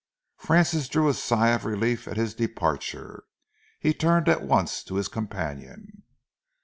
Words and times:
Francis 0.35 0.87
drew 0.89 1.07
a 1.09 1.13
sigh 1.13 1.49
of 1.49 1.63
relief 1.63 2.07
at 2.07 2.17
his 2.17 2.33
departure. 2.33 3.23
He 3.79 3.93
turned 3.93 4.27
at 4.27 4.41
once 4.41 4.83
to 4.85 4.95
his 4.95 5.07
companion. 5.07 6.01